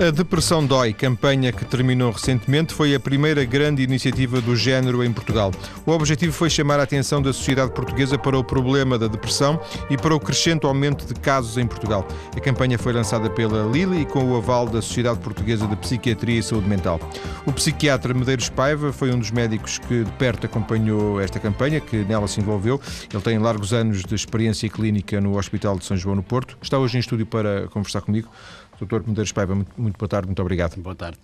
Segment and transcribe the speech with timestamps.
[0.00, 5.12] A Depressão Dói, campanha que terminou recentemente, foi a primeira grande iniciativa do género em
[5.12, 5.52] Portugal.
[5.86, 9.96] O objetivo foi chamar a atenção da sociedade portuguesa para o problema da depressão e
[9.96, 12.06] para o crescente aumento de casos em Portugal.
[12.36, 16.40] A campanha foi lançada pela Lili e com o aval da Sociedade Portuguesa de Psiquiatria
[16.40, 16.98] e Saúde Mental.
[17.46, 21.98] O psiquiatra Medeiros Paiva foi um dos médicos que de perto acompanhou esta campanha, que
[21.98, 22.80] nela se envolveu.
[23.12, 26.58] Ele tem largos anos de experiência clínica no Hospital de São João no Porto.
[26.60, 28.28] Está hoje em estúdio para conversar comigo.
[28.78, 30.76] Doutor Medeiros Paiva, muito, muito, boa tarde, muito obrigado.
[30.80, 31.18] Boa tarde.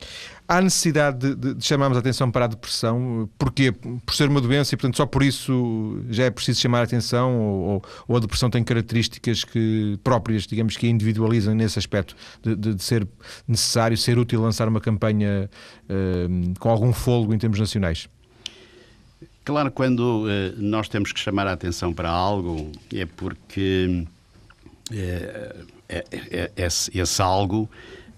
[0.47, 3.29] Há necessidade de, de, de, chamarmos a atenção para a depressão?
[3.39, 3.73] Porquê?
[3.73, 7.39] Por ser uma doença e, portanto, só por isso já é preciso chamar a atenção?
[7.39, 12.55] Ou, ou a depressão tem características que, próprias, digamos, que a individualizam nesse aspecto de,
[12.55, 13.07] de, ser
[13.47, 15.51] necessário, ser útil lançar uma campanha
[15.89, 18.09] uh, com algum fôlego em termos nacionais?
[19.45, 24.07] Claro, quando uh, nós temos que chamar a atenção para algo, é porque.
[24.93, 25.55] É,
[26.57, 27.69] esse, esse algo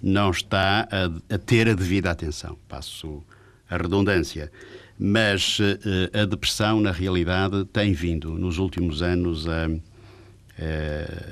[0.02, 2.58] não está a, a, ter a devida atenção.
[2.68, 3.22] Passo
[3.70, 4.50] a redundância.
[4.98, 9.66] Mas uh, a depressão, na realidade, tem vindo nos últimos anos a,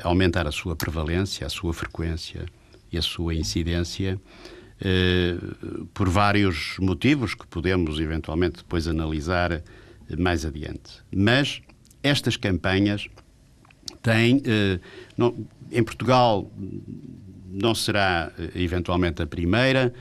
[0.02, 2.46] a aumentar a sua prevalência, a sua frequência
[2.90, 4.18] e a sua incidência
[4.80, 9.62] uh, por vários motivos que podemos eventualmente depois analisar
[10.18, 11.02] mais adiante.
[11.14, 11.60] Mas
[12.02, 13.08] estas campanhas
[14.02, 14.38] têm.
[14.38, 14.80] Uh,
[15.16, 15.34] não,
[15.70, 16.50] em Portugal
[17.50, 19.92] não será eh, eventualmente a primeira.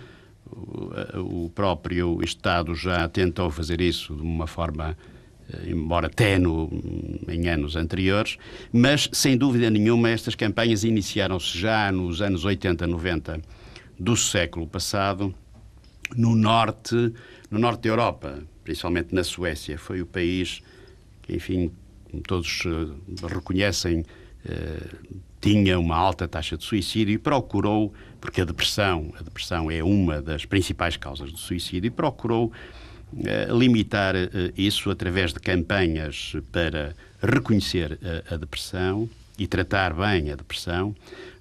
[1.16, 4.98] O próprio Estado já tentou fazer isso de uma forma,
[5.52, 6.70] eh, embora tenue,
[7.28, 8.38] em anos anteriores,
[8.74, 13.42] mas sem dúvida nenhuma estas campanhas iniciaram-se já nos anos 80, 90
[14.00, 15.34] do século passado,
[16.16, 16.96] no norte,
[17.52, 19.78] no norte da Europa, principalmente na Suécia.
[19.78, 20.62] Foi o país
[21.22, 21.72] que, enfim,
[22.28, 24.06] todos eh, reconhecem,
[25.42, 30.22] tinha uma alta taxa de suicídio e procurou, porque a depressão, a depressão é uma
[30.22, 34.16] das principais causas do suicídio, e procurou uh, limitar
[34.56, 38.00] isso através de campanhas para reconhecer
[38.32, 40.96] a, depressão e tratar bem a depressão.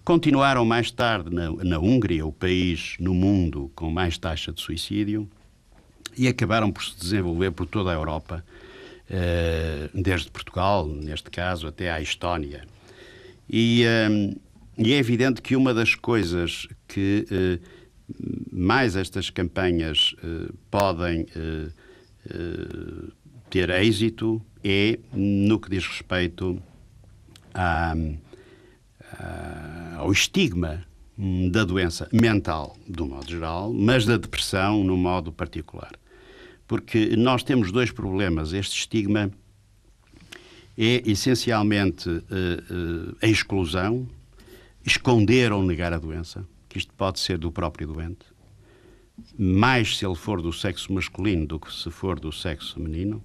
[0.04, 5.28] Continuaram mais tarde na, na Hungria, o país no mundo com mais taxa de suicídio,
[6.16, 8.44] e acabaram por se desenvolver por toda a Europa,
[9.94, 12.64] desde Portugal, neste caso, até à Estónia
[13.48, 14.36] e, um,
[14.76, 17.66] e, é evidente que uma das coisas que uh,
[18.52, 20.14] mais estas campanhas
[20.70, 21.26] podem
[23.50, 26.60] ter êxito é no que diz respeito
[27.52, 27.94] à,
[29.12, 30.84] à, ao estigma
[31.18, 35.92] hum, da doença mental, do modo geral, mas da depressão, no modo particular.
[36.68, 38.52] Porque nós temos dois problemas.
[38.52, 39.32] Este estigma
[40.76, 44.06] é essencialmente uh, uh, a exclusão,
[44.84, 48.26] esconder ou negar a doença, que isto pode ser do próprio doente,
[49.36, 53.24] mais se ele for do sexo masculino do que se for do sexo feminino.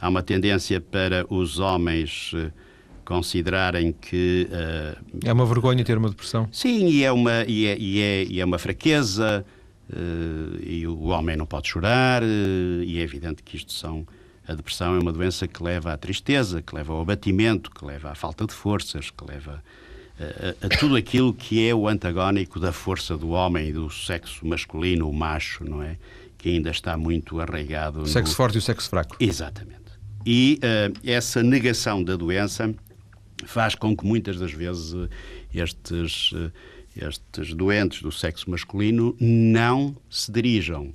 [0.00, 2.50] Há uma tendência para os homens uh,
[3.04, 4.48] considerarem que.
[5.22, 6.48] É uma vergonha ter uma depressão?
[6.50, 9.44] Sim, e é uma, e é, e é, e é uma fraqueza,
[10.60, 14.06] e o homem não pode chorar, e é evidente que isto são
[14.46, 18.10] a depressão é uma doença que leva à tristeza, que leva ao abatimento, que leva
[18.10, 19.62] à falta de forças, que leva
[20.18, 23.88] a, a, a tudo aquilo que é o antagónico da força do homem e do
[23.88, 25.96] sexo masculino, o macho, não é?
[26.36, 28.00] Que ainda está muito arraigado.
[28.00, 28.36] O sexo no...
[28.36, 29.16] forte e o sexo fraco.
[29.20, 29.80] Exatamente.
[30.26, 32.74] E uh, essa negação da doença
[33.44, 35.08] faz com que muitas das vezes
[35.54, 36.32] estes,
[36.96, 40.94] estes doentes do sexo masculino não se dirijam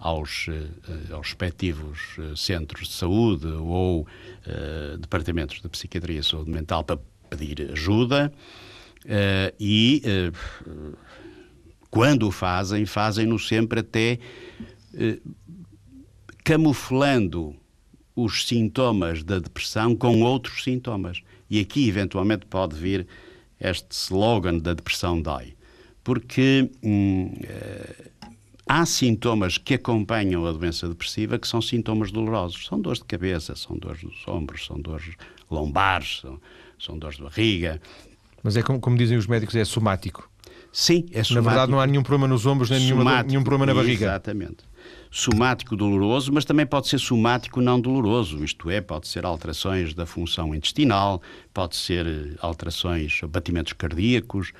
[0.00, 6.50] aos, uh, aos respectivos uh, centros de saúde ou uh, departamentos de psiquiatria e saúde
[6.50, 8.32] mental para pedir ajuda
[9.58, 10.02] e
[11.90, 14.18] quando o fazem, fazem-no sempre até
[16.44, 17.56] camuflando
[18.14, 21.22] os sintomas da depressão com outros sintomas.
[21.48, 23.06] E aqui, eventualmente, pode vir
[23.60, 25.54] este slogan da depressão dói.
[26.02, 27.32] Porque hum,
[28.66, 32.66] há sintomas que acompanham a doença depressiva que são sintomas dolorosos.
[32.66, 35.14] São dores de cabeça, são dores dos ombros, são dores
[35.50, 36.40] lombares, são,
[36.78, 37.80] são dores de barriga.
[38.42, 40.30] Mas é como, como, dizem os médicos, é somático.
[40.72, 41.34] Sim, é somático.
[41.34, 44.06] Na verdade não há nenhum problema nos ombros, nem nenhuma, nenhum problema na barriga.
[44.06, 44.69] Exatamente.
[45.10, 50.06] Somático doloroso, mas também pode ser somático não doloroso, isto é, pode ser alterações da
[50.06, 51.20] função intestinal,
[51.52, 54.52] pode ser eh, alterações, batimentos cardíacos,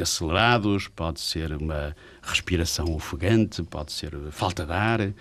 [0.00, 5.12] acelerados, pode ser uma respiração ofegante, pode ser falta de ar.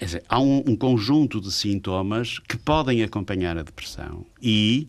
[0.00, 4.88] Dizer, há um, um, conjunto de sintomas que podem acompanhar a depressão e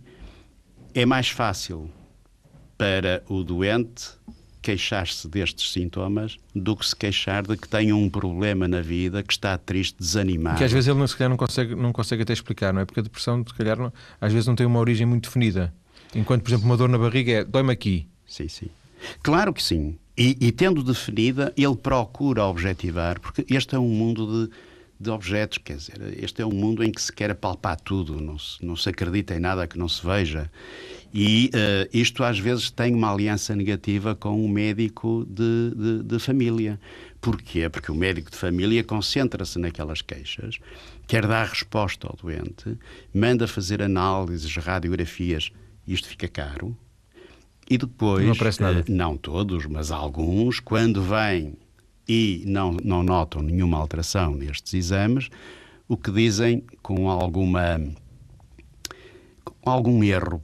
[0.93, 1.89] é mais fácil
[2.77, 4.09] para o doente
[4.61, 9.33] queixar-se destes sintomas do que se queixar de que tem um problema na vida, que
[9.33, 10.57] está triste, desanimado.
[10.57, 12.85] Que às vezes ele não, se calhar não consegue, não consegue até explicar, não é?
[12.85, 15.73] Porque a depressão, se calhar, não, às vezes não tem uma origem muito definida.
[16.13, 18.07] Enquanto, por exemplo, uma dor na barriga é dói-me aqui.
[18.27, 18.69] Sim, sim.
[19.23, 19.97] Claro que sim.
[20.17, 24.53] E, e, tendo definida, ele procura objetivar, porque este é um mundo de,
[24.99, 28.37] de objetos, quer dizer, este é um mundo em que se quer apalpar tudo, não
[28.37, 30.51] se, não se acredita em nada que não se veja.
[31.13, 36.19] E uh, isto às vezes tem uma aliança negativa com o médico de, de, de
[36.19, 36.79] família.
[37.19, 37.67] Porquê?
[37.69, 40.57] Porque o médico de família concentra-se naquelas queixas,
[41.07, 42.77] quer dar resposta ao doente,
[43.13, 45.51] manda fazer análises, radiografias,
[45.85, 46.75] isto fica caro,
[47.69, 48.79] e depois, não aparece nada.
[48.81, 51.53] Uh, não todos, mas alguns, quando vêm
[52.07, 55.29] e não, não notam nenhuma alteração nestes exames,
[55.87, 57.79] o que dizem com alguma
[59.43, 60.43] com algum erro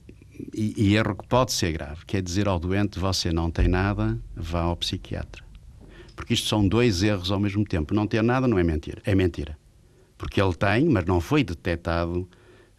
[0.54, 4.18] e, e, erro que pode ser grave, quer dizer ao doente você não tem nada,
[4.36, 5.44] vá ao psiquiatra.
[6.16, 7.94] Porque isto são dois erros ao mesmo tempo.
[7.94, 9.58] Não ter nada não é mentira, é mentira.
[10.18, 12.28] Porque ele tem, mas não foi detectado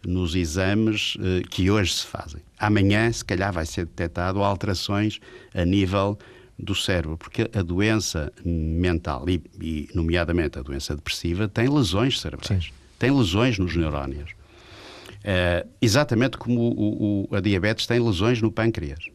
[0.05, 2.41] nos exames eh, que hoje se fazem.
[2.57, 5.19] Amanhã, se calhar, vai ser detectado alterações
[5.53, 6.17] a nível
[6.57, 12.65] do cérebro, porque a doença mental, e, e nomeadamente a doença depressiva, tem lesões cerebrais,
[12.65, 12.71] Sim.
[12.97, 14.31] tem lesões nos neurónios.
[15.19, 19.05] Uh, exatamente como o, o, a diabetes tem lesões no pâncreas.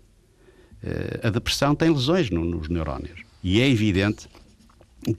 [0.82, 3.22] Uh, a depressão tem lesões no, nos neurónios.
[3.42, 4.28] E é evidente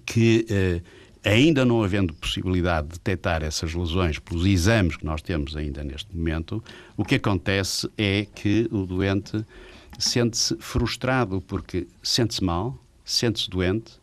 [0.05, 0.83] que, uh,
[1.27, 6.15] ainda não havendo possibilidade de detectar essas lesões pelos exames que nós temos ainda neste
[6.15, 6.63] momento,
[6.95, 9.43] o que acontece é que o doente
[9.97, 13.93] sente-se frustrado porque sente-se mal, sente-se doente,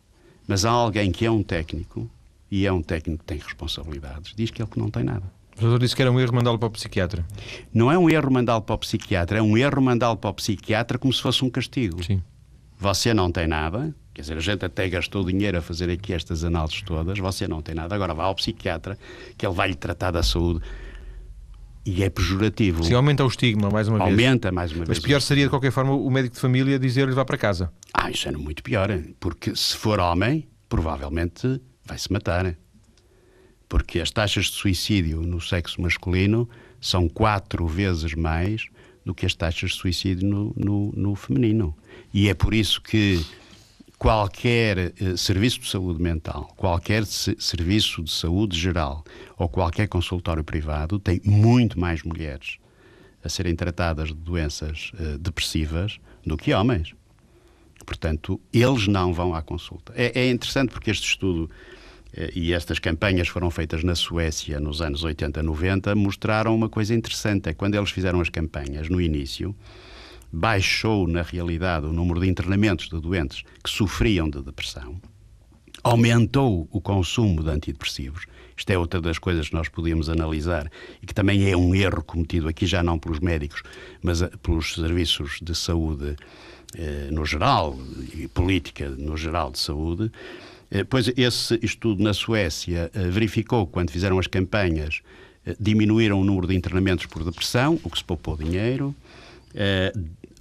[0.45, 2.09] mas há alguém que é um técnico
[2.51, 5.31] e é um técnico que tem responsabilidades, diz que ele que não tem nada.
[5.57, 7.25] O doutor disse que era um erro mandá-lo para o psiquiatra.
[7.73, 10.97] Não é um erro mandá-lo para o psiquiatra, é um erro mandá-lo para o psiquiatra
[10.97, 12.03] como se fosse um castigo.
[12.03, 12.21] Sim.
[12.79, 16.43] Você não tem nada, quer dizer, a gente até gastou dinheiro a fazer aqui estas
[16.43, 18.97] análises todas, você não tem nada, agora vá ao psiquiatra,
[19.37, 20.59] que ele vai lhe tratar da saúde
[21.85, 22.83] e é pejorativo.
[22.83, 24.27] Sim, aumenta o estigma, mais uma aumenta vez.
[24.27, 24.99] Aumenta, mais uma Mas vez.
[24.99, 27.71] Mas pior seria, de qualquer forma, o médico de família dizer-lhe vá para casa.
[27.93, 28.89] Ah, isso é muito pior,
[29.19, 32.55] porque se for homem, provavelmente vai-se matar.
[33.73, 36.47] Porque as taxas de suicídio no sexo masculino
[36.79, 38.67] são quatro vezes mais
[39.03, 41.75] do que as taxas de suicídio no, no, no feminino.
[42.13, 43.25] E é por isso que
[43.97, 49.03] qualquer eh, serviço de saúde mental, qualquer serviço de saúde geral
[49.39, 52.59] ou qualquer consultório privado tem muito mais mulheres
[53.23, 56.93] a serem tratadas de doenças eh, depressivas do que homens.
[57.87, 59.93] Portanto, eles não vão à consulta.
[59.95, 61.49] É, é interessante porque este estudo
[62.35, 67.49] e estas campanhas foram feitas na Suécia nos anos 80, 90, mostraram uma coisa interessante.
[67.49, 69.55] É quando eles fizeram as campanhas no início,
[70.31, 74.99] baixou, na realidade, o número de internamentos de doentes que sofriam de depressão,
[75.83, 78.25] aumentou o consumo de antidepressivos.
[78.55, 80.71] Isto é outra das coisas que nós podíamos analisar
[81.01, 83.61] e que também é um erro cometido aqui já não pelos médicos,
[84.01, 86.15] mas eh, pelos serviços de saúde
[86.75, 87.77] eh, no geral
[88.15, 90.11] e política no geral de saúde.
[90.73, 95.01] Eh, pois esse estudo na Suécia eh, verificou quando fizeram as campanhas
[95.45, 98.95] eh, diminuíram o número de internamentos por depressão, o que se poupou dinheiro,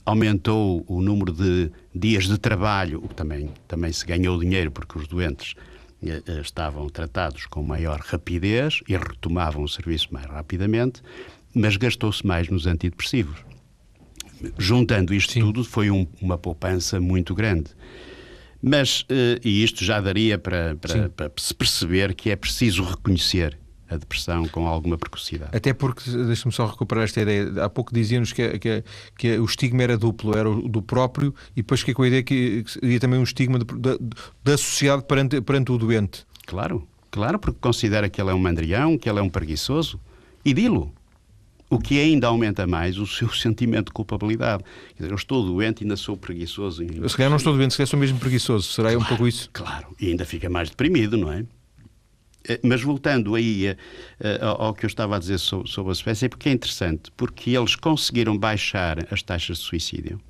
[0.06, 4.98] aumentou o número de dias de trabalho, o que também, também se ganhou dinheiro porque
[4.98, 5.54] os doentes
[6.42, 11.02] estavam tratados com maior rapidez e retomavam o serviço mais rapidamente,
[11.54, 13.44] mas gastou-se mais nos antidepressivos.
[14.56, 15.40] Juntando isto Sim.
[15.40, 17.70] tudo, foi um, uma poupança muito grande.
[18.62, 23.58] Mas, eh, e isto já daria para, para, para se perceber que é preciso reconhecer
[23.90, 25.54] a depressão com alguma precocidade.
[25.54, 28.84] Até porque, deixa-me só recuperar esta ideia, há pouco dizíamos que, que,
[29.18, 32.22] que, o estigma era duplo, era o do próprio e depois fiquei com a ideia
[32.22, 33.98] que seria também um estigma de, de,
[34.44, 36.24] de associado perante, perante o doente.
[36.46, 40.00] Claro, claro, porque considera que ele é um mandrião, que ele é um preguiçoso
[40.44, 40.92] e dilo.
[41.72, 44.62] O que ainda aumenta mais o seu sentimento de culpabilidade.
[44.94, 46.82] Quer dizer, eu estou doente e ainda sou preguiçoso.
[46.82, 48.70] Eu, se calhar não estou doente, se calhar sou mesmo preguiçoso.
[48.70, 49.48] Será claro, um pouco isso?
[49.54, 51.46] Claro, e ainda fica mais deprimido, não é?
[52.46, 56.26] Eh, mas voltando aí uh, ao que eu estava a dizer sobre, sobre a Suécia,
[56.26, 60.20] é porque é interessante, porque eles conseguiram baixar as taxas de suicídio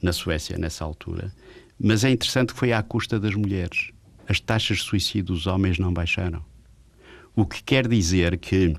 [0.00, 1.30] na Suécia nessa altura,
[1.78, 3.90] mas é interessante que foi à custa das mulheres.
[4.26, 6.42] As taxas de suicídio dos homens não baixaram.
[7.36, 8.74] O que quer dizer que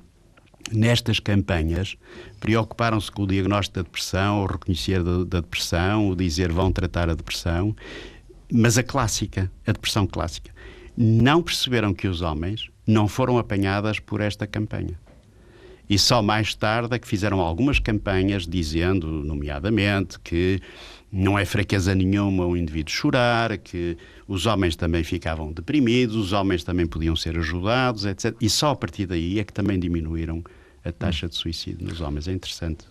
[0.72, 1.96] nestas campanhas
[2.40, 7.14] preocuparam-se com o diagnóstico da depressão, o reconhecer da, depressão, o dizer vão tratar a
[7.14, 7.74] depressão,
[8.52, 10.52] mas a clássica, a depressão clássica
[10.96, 14.98] não perceberam que os homens não foram apanhadas por esta campanha.
[15.88, 20.60] E só mais tarde é que fizeram algumas campanhas dizendo, nomeadamente, que
[21.14, 26.64] não é fraqueza nenhuma o indivíduo chorar, que os homens também ficavam deprimidos, os homens
[26.64, 28.34] também podiam ser ajudados, etc.
[28.40, 30.42] E só a partir daí é que também diminuíram
[30.84, 32.26] a taxa de suicídio nos homens.
[32.26, 32.84] É interessante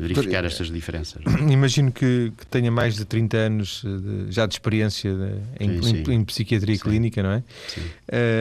[0.00, 1.22] verificar estas diferenças.
[1.52, 6.04] Imagino que, que, tenha mais de 30 anos de, já de experiência de, em, sim,
[6.04, 6.10] sim.
[6.10, 6.82] Em, em, psiquiatria sim.
[6.82, 7.44] clínica, não é?
[7.68, 7.82] Sim.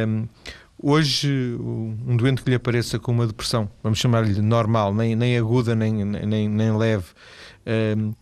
[0.08, 0.28] Um,
[0.78, 5.74] Hoje, um doente que lhe apareça com uma depressão, vamos chamar-lhe normal, nem, nem aguda,
[5.74, 7.06] nem, nem, nem leve,
[7.98, 8.14] um,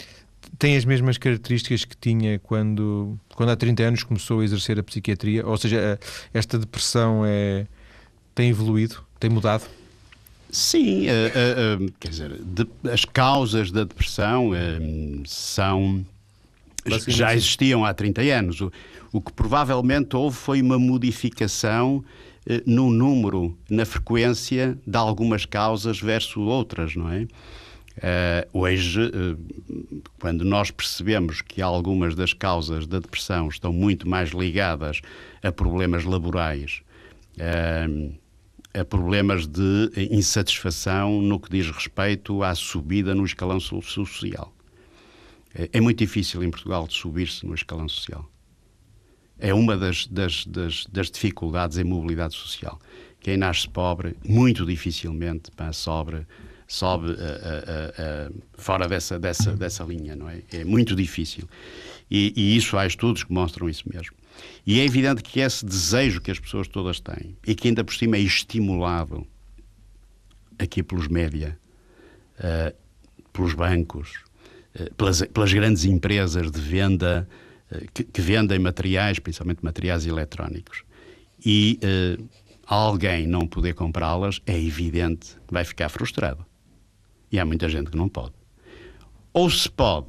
[0.57, 4.83] tem as mesmas características que tinha quando, quando há 30 anos começou a exercer a
[4.83, 5.45] psiquiatria?
[5.45, 6.00] Ou seja,
[6.33, 7.65] esta depressão é,
[8.36, 9.63] tem evoluído, tem mudado?
[10.51, 14.51] Sim, uh, uh, quer dizer, de, as causas da depressão
[15.25, 16.05] são.
[17.07, 18.62] Já existiam há 30 anos.
[18.62, 18.72] O,
[19.12, 22.03] o que provavelmente houve foi uma modificação
[22.45, 27.27] eh, no número, na frequência de algumas causas versus outras, não é?
[27.97, 34.31] Uh, hoje, uh, quando nós percebemos que algumas das causas da depressão estão muito mais
[34.31, 35.01] ligadas
[35.43, 36.81] a problemas laborais,
[37.38, 38.13] uh,
[38.73, 44.51] a problemas de insatisfação no que diz respeito à subida no escalão social.
[45.71, 48.27] É muito difícil em Portugal de subir-se no escalão social
[49.43, 52.79] é uma das, das, das, das, dificuldades em mobilidade social.
[53.19, 56.25] Quem nasce pobre, muito dificilmente pá, sobe,
[56.74, 60.42] sobe uh, uh, uh, fora dessa, dessa, dessa linha, não é?
[60.51, 61.48] É muito difícil.
[62.10, 64.15] E, e, isso há estudos que mostram isso mesmo.
[64.65, 67.94] E é evidente que esse desejo que as pessoas todas têm e que ainda por
[67.94, 69.25] cima é estimulado
[70.58, 71.60] aqui pelos média,
[72.39, 72.75] uh,
[73.32, 74.12] pelos bancos,
[74.75, 77.30] uh, pelas, pelas grandes empresas de venda
[77.94, 80.84] que, que, vendem materiais, principalmente materiais eletrónicos,
[81.44, 81.80] e
[82.68, 86.46] alguém não poder comprá-las, é evidente que vai ficar frustrado.
[87.33, 88.31] E há muita gente que não pode.
[89.33, 90.05] Ou se pode,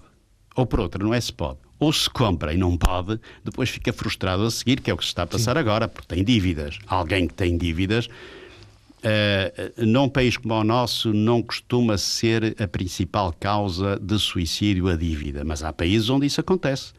[0.54, 3.94] ou por outra, não é se pode, ou se compra e não pode, depois fica
[3.94, 5.60] frustrado a seguir, que é o que se está a passar Sim.
[5.60, 6.78] agora, porque tem dívidas.
[6.86, 13.34] Alguém que tem dívidas, uh, num país como o nosso, não costuma ser a principal
[13.40, 16.92] causa de suicídio a dívida, mas há países onde isso acontece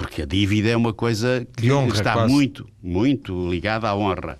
[0.00, 2.32] porque a dívida é uma coisa que honra, está quase.
[2.32, 4.38] muito, muito ligada à honra.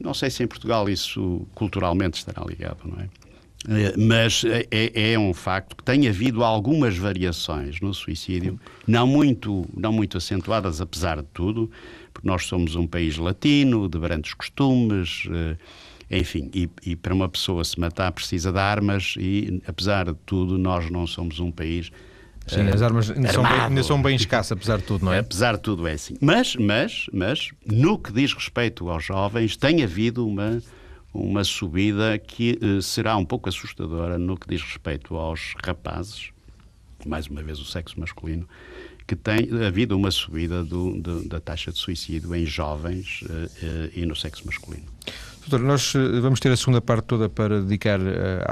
[0.00, 3.08] Não sei se em Portugal isso culturalmente estará ligado, não é?
[3.68, 9.06] Eh, mas é, é, é, um facto que tem havido algumas variações no suicídio, não
[9.06, 11.70] muito, não muito acentuadas, apesar de tudo,
[12.12, 15.56] porque nós somos um país latino, de brandos costumes, eh,
[16.18, 20.56] enfim, e, e para uma pessoa se matar precisa de armas, e apesar de tudo,
[20.56, 21.90] nós não somos um país
[22.46, 25.18] Sim, as armas ainda são, bem, ainda são, bem, escassas, apesar de tudo, não é?
[25.18, 26.16] Apesar de tudo, é assim.
[26.20, 30.62] Mas, mas, mas, no que diz respeito aos jovens, tem havido uma,
[31.16, 36.30] uma subida que uh, será um pouco assustadora no que diz respeito aos rapazes,
[37.04, 38.48] mais uma vez o sexo masculino,
[39.06, 43.90] que tem havido uma subida do, do, da taxa de suicídio em jovens uh, uh,
[43.94, 44.86] e no sexo masculino.
[45.48, 48.44] Doutor, nós eh, vamos ter a segunda parte toda para dedicar eh,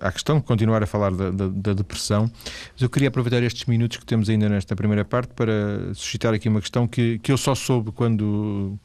[0.00, 2.30] à questão, continuar a falar da, da, da, depressão,
[2.72, 6.48] mas eu queria aproveitar estes minutos que temos ainda nesta primeira parte para suscitar aqui
[6.48, 8.78] uma questão que, que eu só soube quando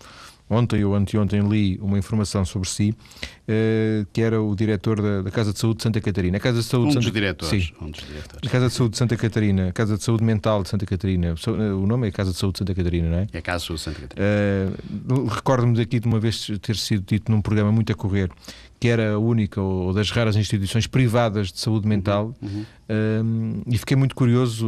[0.53, 5.31] ontem ou anteontem li uma informação sobre si, uh, que era o diretor da, da,
[5.31, 6.37] Casa de Saúde de Santa Catarina.
[6.37, 7.05] A Casa de Saúde um, Santa...
[7.05, 7.73] dos diretores, Sim.
[7.81, 8.47] um dos diretores.
[8.47, 11.35] A Casa de Saúde de Santa Catarina, a Casa de Saúde Mental de Santa Catarina,
[11.47, 13.27] o nome é Casa de Saúde de Santa Catarina, não é?
[13.33, 14.27] É a Casa de Saúde de Santa Catarina.
[15.09, 18.29] Uh, Recordo-me daqui de uma vez ter sido dito num programa muito a correr
[18.83, 22.65] que era a única ou das raras instituições privadas de saúde mental uhum.
[23.23, 24.67] um, e fiquei muito curioso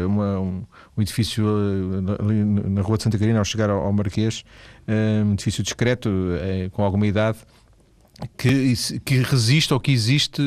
[0.00, 0.62] é uma, um,
[0.96, 1.44] um, edifício
[2.20, 4.44] ali na rua de Santa Catarina ao chegar ao, ao Marquês
[5.26, 6.08] um edifício discreto
[6.40, 7.38] é, com alguma idade
[8.36, 8.74] que,
[9.04, 10.40] que resiste ou que existe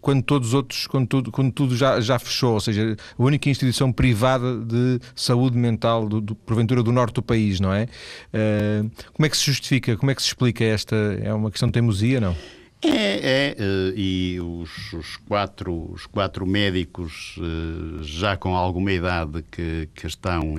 [0.00, 3.50] quando todos os outros, quando tudo, quando tudo já, já fechou, ou seja, a única
[3.50, 7.88] instituição privada de saúde mental, do, do, porventura do norte do país, não é?
[8.32, 10.94] Uh, como é que se justifica, como é que se explica esta?
[11.20, 12.36] É uma questão de teimosia, não?
[12.82, 19.42] É, é, eh, e os, os, quatro, os quatro médicos eh, já com alguma idade
[19.50, 20.54] que, que estão,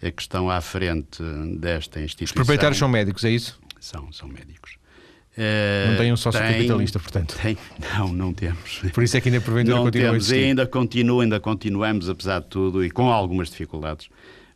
[0.00, 1.22] que estão à frente
[1.58, 2.34] desta instituição.
[2.34, 3.58] Os proprietários são médicos, é isso?
[3.80, 4.78] São, são médicos.
[5.88, 7.36] Não tem um sócio tem, capitalista, portanto.
[7.42, 7.58] Tem,
[7.96, 8.82] não, não temos.
[8.92, 10.48] Por isso é que ainda porventura não continua temos, a existir.
[10.48, 14.08] ainda continua, ainda continuamos, apesar de tudo, e com algumas dificuldades,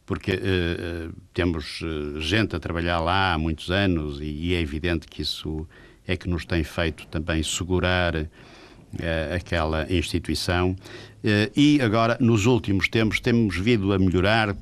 [0.06, 1.80] porque uh, temos
[2.20, 5.68] gente a trabalhar lá há muitos anos e, e, é evidente que isso
[6.08, 8.26] é que nos tem feito também segurar uh,
[9.36, 10.74] aquela instituição.
[11.54, 14.56] e agora, nos últimos tempos, temos vindo a melhorar.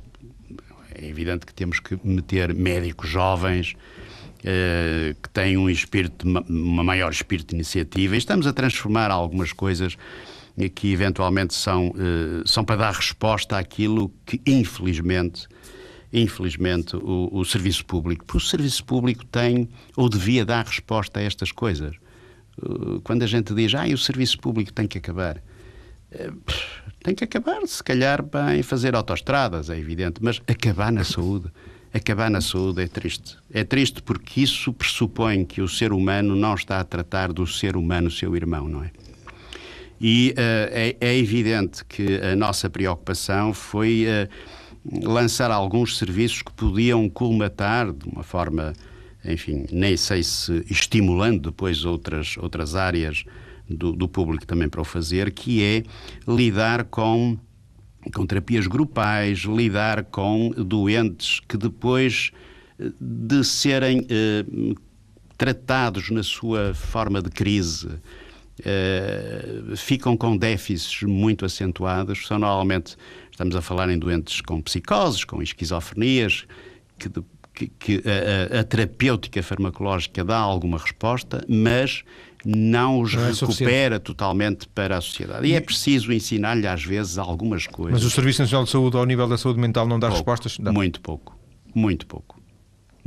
[0.93, 3.73] É evidente que temos que meter médicos jovens
[4.39, 9.53] uh, que tem um espírito, uma maior espírito de iniciativa e estamos a transformar algumas
[9.53, 9.97] coisas
[10.73, 11.93] que eventualmente são,
[12.43, 15.47] são para dar resposta àquilo que, infelizmente,
[16.11, 18.25] infelizmente, o, o, serviço público.
[18.25, 21.95] Porque o serviço público tem ou devia dar resposta a estas coisas.
[22.61, 25.37] Uh, quando a gente diz, ah, o serviço público tem que acabar.
[26.11, 26.37] Uh,
[27.03, 31.49] tem que acabar, se calhar, bem fazer autoestradas, é evidente, mas acabar na saúde.
[31.93, 33.37] Acabar na saúde é triste.
[33.51, 37.77] É triste porque isso pressupõe que o ser humano não está a tratar do ser
[37.77, 38.91] humano seu irmão, não é?
[39.99, 44.29] E uh, é, é, evidente que a nossa preocupação foi uh,
[45.03, 48.73] lançar alguns serviços que podiam colmatar de uma forma,
[49.23, 53.23] enfim, nem sei se estimulando depois outras, outras áreas
[53.69, 55.83] do, do público também para o fazer, que é
[56.27, 57.37] lidar com
[58.13, 62.31] com terapias grupais, lidar com doentes que depois
[62.79, 64.45] eh, de serem eh,
[65.37, 67.89] tratados na sua forma de crise,
[68.59, 72.25] Uh, ficam com déficits muito acentuados.
[72.25, 72.97] São normalmente,
[73.37, 76.47] estamos a falar em doentes com psicoses, com esquizofrenias,
[76.97, 77.21] que, de,
[77.53, 78.03] que, que
[78.51, 82.03] a, a, terapêutica farmacológica dá alguma resposta, mas
[82.43, 85.45] não os não é recupera totalmente para a sociedade.
[85.45, 88.01] E é preciso ensinar-lhe, às vezes, algumas coisas.
[88.01, 90.57] Mas o Serviço Nacional de Saúde, ao nível da saúde mental, não dá pouco, respostas?
[90.57, 90.71] Dá.
[90.71, 91.37] Muito pouco.
[91.75, 92.36] Muito pouco.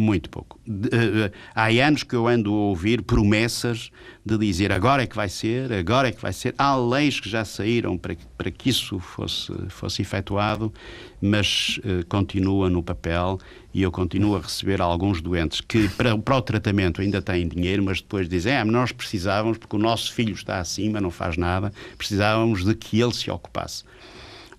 [0.00, 0.58] Muito pouco.
[0.66, 3.90] De, uh, há anos que eu ando a ouvir promessas
[4.24, 6.54] de dizer agora é que vai ser, agora é que vai ser.
[6.56, 10.72] Há leis que já saíram para, para que isso fosse, fosse efetuado,
[11.20, 13.38] mas uh, continua no papel
[13.74, 17.82] e eu continuo a receber alguns doentes que para, para o tratamento ainda têm dinheiro,
[17.84, 21.70] mas depois dizem ah, nós precisávamos, porque o nosso filho está acima, não faz nada,
[21.98, 23.84] precisávamos de que ele se ocupasse.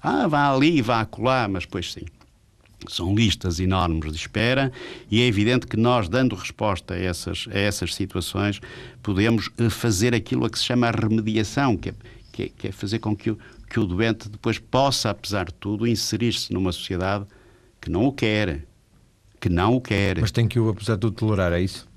[0.03, 2.05] Ah, vá ali, vá acolá, mas depois sim.
[2.87, 4.71] São listas enormes de espera
[5.09, 8.59] e é evidente que nós, dando resposta a essas, a essas situações,
[9.03, 11.93] podemos eh, fazer aquilo a que se chama a remediação, que é,
[12.31, 13.37] que é, que é fazer com que o,
[13.69, 17.25] que o doente depois possa, apesar de tudo, inserir-se numa sociedade
[17.79, 18.65] que não o quer.
[19.39, 20.19] Que não o quer.
[20.19, 21.87] Mas tem que o, apesar de tudo, tolerar, é isso?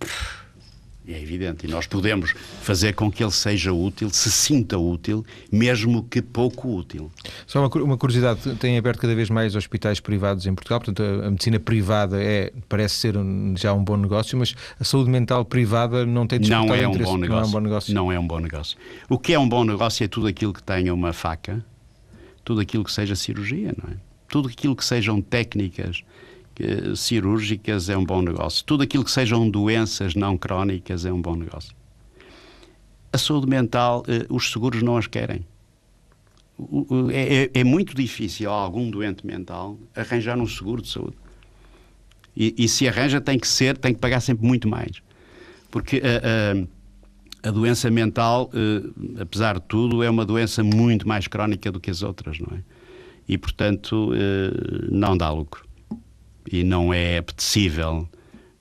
[1.07, 1.67] É evidente.
[1.67, 6.75] E nós podemos fazer com que ele seja útil, se sinta útil, mesmo que pouco
[6.75, 7.13] útil.
[7.47, 11.31] Só uma, curiosidade: tem aberto cada vez mais hospitais privados em Portugal, portanto, a, a,
[11.31, 16.07] medicina privada é, parece ser um, já um bom negócio, mas a saúde mental privada
[16.07, 17.29] não tem não é, um bom negócio.
[17.29, 17.95] não é um bom negócio.
[17.95, 18.79] Não é um bom negócio.
[19.09, 21.63] O que é um bom negócio é tudo aquilo que tenha uma faca,
[22.43, 23.97] tudo aquilo que seja cirurgia, não é?
[24.27, 26.03] Tudo aquilo que sejam técnicas
[26.97, 28.65] cirúrgicas é um bom negócio.
[28.65, 31.75] Tudo aquilo que sejam doenças não crónicas é um bom negócio.
[33.13, 35.47] A saúde mental, eh, os seguros não as querem.
[37.13, 41.17] É, é, é, muito difícil a algum doente mental arranjar um seguro de saúde.
[42.37, 45.03] E, e, se arranja, tem que ser, tem que pagar sempre muito mais.
[45.71, 51.27] Porque a, a, a doença mental, eh, apesar de tudo, é uma doença muito mais
[51.27, 52.61] crónica do que as outras, não é?
[53.29, 55.65] E, portanto, eh, não dá lucro
[56.51, 58.09] e não é apetecível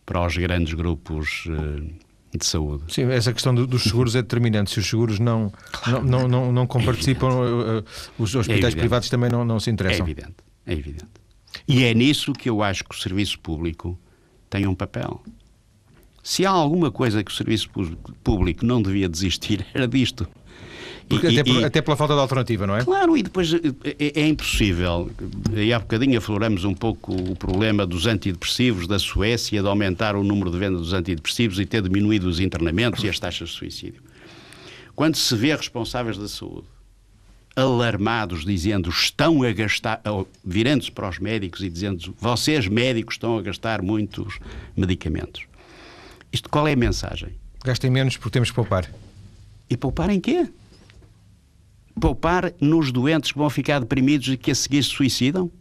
[0.06, 2.84] para os grandes grupos uh, de saúde.
[2.94, 4.72] Sim, essa questão do, dos seguros é determinante.
[4.72, 5.52] Se os seguros não,
[5.88, 7.86] não, não, não, não comparticipam, uh,
[8.18, 10.06] os hospitais é privados também não, não se interessam.
[10.06, 11.24] É evidente, é evidente.
[11.68, 14.00] E é nisso que eu acho que o serviço público
[14.50, 15.22] tem um papel.
[16.24, 17.70] Se há alguma coisa que o serviço
[18.24, 20.28] público não devia desistir, era disto.
[21.08, 22.84] Porque e, até, e, até, pela falta de alternativa, não é?
[22.84, 25.12] Claro, e depois é, é, impossível.
[25.54, 30.24] E há bocadinho afloramos um pouco o problema dos antidepressivos da Suécia, de aumentar o
[30.24, 34.02] número de venda dos antidepressivos e ter diminuído os internamentos e as taxas de suicídio.
[34.96, 36.68] Quando se vê responsáveis da saúde
[37.56, 40.02] alarmados, dizendo estão a gastar,
[40.44, 44.40] virando-se para os médicos e dizendo vocês médicos estão a gastar muitos
[44.76, 45.44] medicamentos.
[46.32, 47.30] Isto qual é a mensagem?
[47.64, 48.90] Gastem menos porque temos que poupar.
[49.70, 50.48] E poupar em quê?
[52.00, 55.52] Poupar nos doentes que vão ficar deprimidos e que a seguir se suicidam?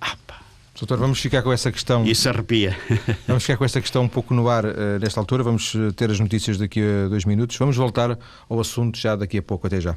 [0.00, 0.40] Ah, pá.
[0.78, 2.04] Doutor, vamos ficar com essa questão.
[2.04, 2.76] Isso arrepia.
[3.26, 5.42] vamos ficar com essa questão um pouco no ar uh, nesta altura.
[5.42, 7.56] Vamos eh, ter as notícias daqui a dois minutos.
[7.56, 9.66] Vamos voltar ao assunto já daqui a pouco.
[9.66, 9.96] Até já.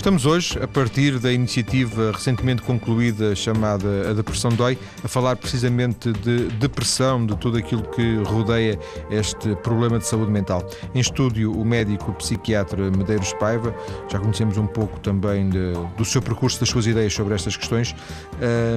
[0.00, 6.10] Estamos hoje, a partir da iniciativa recentemente concluída chamada A Depressão Dói, a falar precisamente
[6.10, 8.78] de depressão, de tudo aquilo que rodeia
[9.10, 10.66] este problema de saúde mental.
[10.94, 13.76] Em estúdio, o médico psiquiatra Medeiros Paiva,
[14.10, 17.94] já conhecemos um pouco também de, do seu percurso, das suas ideias sobre estas questões.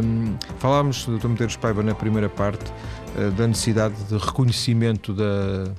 [0.04, 1.30] Um, falámos, Dr.
[1.30, 2.70] Medeiros Paiva, na primeira parte,
[3.16, 5.74] uh, da necessidade de reconhecimento da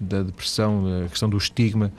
[0.00, 1.92] da depressão, a questão do estigma.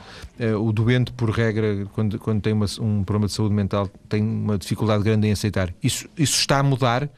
[0.60, 4.58] O doente, por regra, quando, quando tem uma, um problema de saúde mental, tem uma
[4.58, 5.74] dificuldade grande em aceitar.
[5.84, 7.10] Isso, isso está a mudar?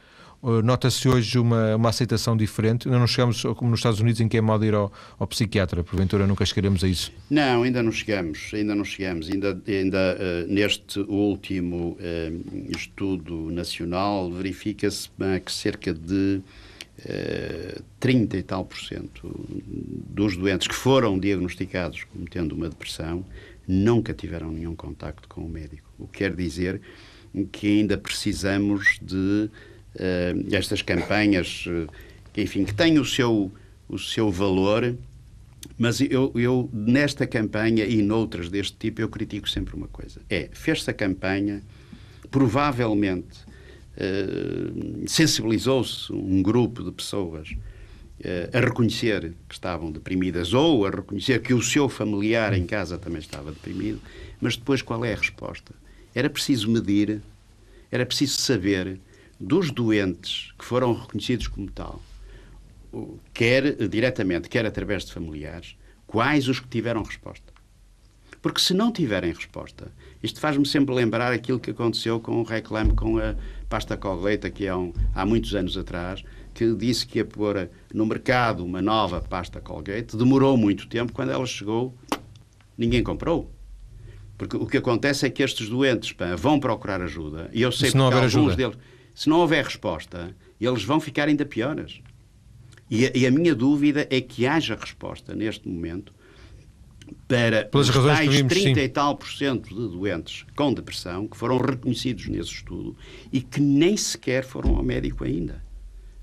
[0.64, 2.88] Nota-se hoje uma, uma aceitação diferente?
[2.88, 5.84] Ainda não chegamos, como nos Estados Unidos, em que é modo ir ao, ao psiquiatra.
[5.84, 7.12] Porventura nunca chegaremos a isso?
[7.30, 8.50] Não, ainda não chegamos.
[8.52, 9.30] Ainda não chegamos.
[9.30, 16.42] Ainda, ainda uh, neste último uh, estudo nacional verifica-se uh, que cerca de
[17.06, 19.34] uh, 30 e tal por cento
[20.10, 23.26] dos doentes que foram diagnosticados como tendo uma depressão
[23.68, 25.88] nunca tiveram nenhum contacto com o médico.
[25.98, 26.82] O que quer dizer
[27.52, 29.50] que ainda precisamos de
[29.96, 31.88] uh, estas campanhas, uh,
[32.34, 33.52] que, enfim, que têm o seu,
[33.88, 34.96] o seu valor,
[35.78, 40.20] mas eu, eu, nesta campanha e noutras deste tipo, eu critico sempre uma coisa.
[40.30, 41.62] É, fez-se a campanha,
[42.30, 43.51] provavelmente
[43.98, 47.56] uh, sensibilizou-se um grupo de pessoas
[48.54, 53.20] a reconhecer que estavam deprimidas ou a reconhecer que o seu familiar em casa também
[53.20, 54.00] estava deprimido,
[54.40, 55.74] mas depois qual é a resposta?
[56.14, 57.20] Era preciso medir,
[57.92, 59.00] era preciso saber
[59.40, 62.00] dos doentes que foram reconhecidos como tal,
[63.34, 65.76] quer diretamente, quer através de familiares,
[66.06, 67.52] quais os que tiveram resposta.
[68.42, 72.94] Porque se não tiverem resposta, isto faz-me sempre lembrar aquilo que aconteceu com o reclame
[72.94, 73.36] com a
[73.70, 76.24] pasta Colgate aqui há, um, há muitos anos atrás,
[76.54, 81.32] que disse que ia pôr no mercado uma nova pasta Colgate, demorou muito tempo, quando
[81.32, 81.96] ela chegou,
[82.78, 83.52] ninguém comprou.
[84.38, 87.92] Porque o que acontece é que estes doentes pá, vão procurar ajuda, e eu sei
[87.92, 88.56] que alguns ajuda.
[88.56, 88.78] deles
[89.14, 92.02] se não houver resposta, eles vão ficar ainda piores.
[92.90, 96.14] E a, e a minha dúvida é que haja resposta neste momento
[97.28, 98.86] para Pelas os tais vimos, 30 sim.
[98.86, 102.96] e tal por cento de doentes com depressão que foram reconhecidos nesse estudo
[103.32, 105.64] e que nem sequer foram ao médico ainda.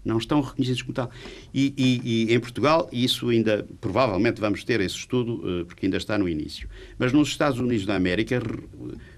[0.04, 1.10] Não estão reconhecidos como tal.
[1.52, 5.98] E, e, e em Portugal, isso ainda, provavelmente vamos ter esse estudo, eh, porque ainda
[5.98, 6.68] está no início.
[6.98, 8.40] Mas nos Estados Unidos da América,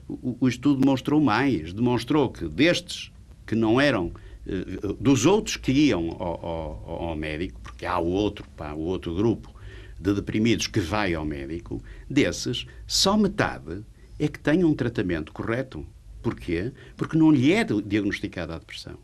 [0.09, 1.73] o, o estudo demonstrou mais.
[1.73, 3.13] Demonstrou que destes
[3.47, 4.11] que não eram
[4.47, 8.81] eh, dos outros que iam ao, ao, ao médico, porque há o outro, pá, o
[8.81, 9.55] outro grupo
[10.01, 13.85] de deprimidos que vai ao médico, desses, só metade
[14.19, 15.87] é que tem um tratamento correto.
[16.23, 16.73] Porquê?
[16.97, 18.99] Porque não lhe é diagnosticada a depressão.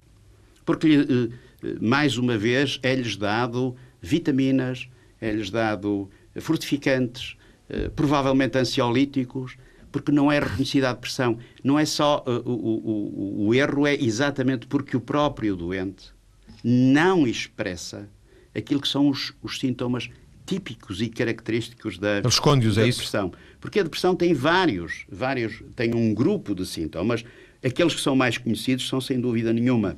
[0.64, 1.06] Porque,
[1.62, 4.88] eh, mais uma vez, é-lhes dado vitaminas,
[5.20, 7.36] é-lhes dado fortificantes,
[7.68, 9.56] eh, provavelmente ansiolíticos,
[9.90, 11.38] porque não é reconhecida a depressão.
[11.64, 12.22] Não é só.
[12.44, 16.12] O, o, o erro é exatamente porque o próprio doente
[16.62, 18.08] não expressa
[18.54, 20.10] aquilo que são os, os sintomas
[20.46, 22.20] típicos e característicos da,
[22.76, 23.32] da é depressão.
[23.60, 27.24] Porque a depressão tem vários, vários, tem um grupo de sintomas.
[27.64, 29.96] Aqueles que são mais conhecidos são, sem dúvida nenhuma,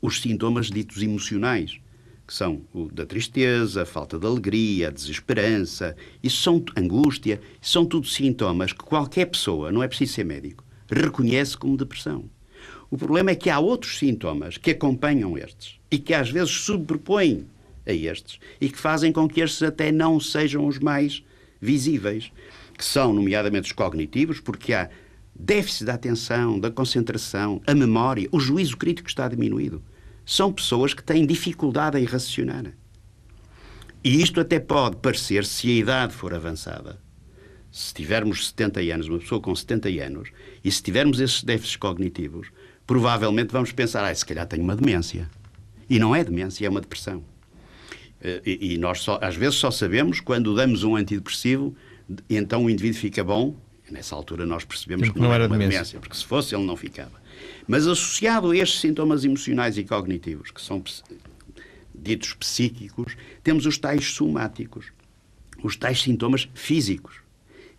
[0.00, 1.80] os sintomas ditos emocionais
[2.26, 7.84] que são o da tristeza, a falta de alegria, a desesperança, isso são angústia, são
[7.84, 12.24] tudo sintomas que qualquer pessoa, não é preciso ser médico, reconhece como depressão.
[12.90, 17.46] O problema é que há outros sintomas que acompanham estes e que às vezes sobrepõem
[17.86, 21.24] a estes e que fazem com que estes até não sejam os mais
[21.60, 22.32] visíveis,
[22.76, 24.88] que são nomeadamente os cognitivos, porque há
[25.34, 29.82] déficit da atenção, da concentração, a memória, o juízo crítico está diminuído
[30.24, 32.72] são pessoas que têm dificuldade em raciocinar.
[34.02, 36.98] E isto até pode parecer, se a idade for avançada,
[37.70, 40.30] se tivermos 70 anos, uma pessoa com 70 anos,
[40.62, 42.48] e se tivermos esses déficits cognitivos,
[42.86, 45.28] provavelmente vamos pensar, ah, se calhar tenho uma demência.
[45.88, 47.24] E não é demência, é uma depressão.
[48.24, 51.76] Eh, e, e nós só, às vezes só sabemos quando damos um antidepressivo,
[52.28, 53.54] então o indivíduo fica bom.
[53.90, 56.76] Nessa altura nós percebemos que não, não era uma demência, porque se fosse ele não
[56.76, 57.22] ficava.
[57.68, 60.82] Mas associado a estes sintomas emocionais e cognitivos, que são
[61.94, 64.86] ditos psíquicos, temos os tais somáticos,
[65.62, 67.16] os tais sintomas físicos.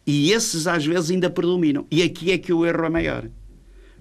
[0.06, 1.88] E esses às vezes ainda predominam.
[1.90, 3.28] E aqui é que o erro é maior.